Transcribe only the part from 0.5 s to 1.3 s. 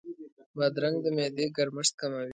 بادرنګ د